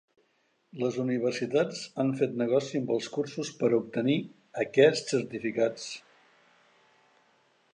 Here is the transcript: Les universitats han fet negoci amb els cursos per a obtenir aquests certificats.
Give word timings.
Les 0.83 0.95
universitats 1.01 1.81
han 2.03 2.09
fet 2.21 2.33
negoci 2.43 2.79
amb 2.79 2.93
els 2.95 3.09
cursos 3.17 3.51
per 3.59 3.69
a 3.71 3.77
obtenir 3.81 4.17
aquests 4.65 5.15
certificats. 5.15 5.87